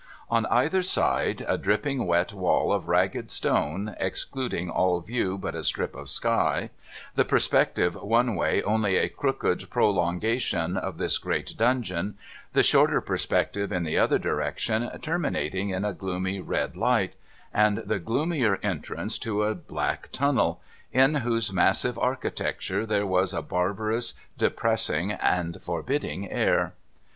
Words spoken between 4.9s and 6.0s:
view but a strip